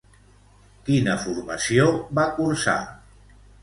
[0.87, 1.87] Quina formació
[2.21, 2.83] va cursar?